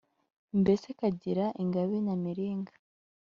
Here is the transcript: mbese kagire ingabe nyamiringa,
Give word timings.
mbese 0.61 0.87
kagire 0.99 1.45
ingabe 1.63 1.93
nyamiringa, 2.05 2.73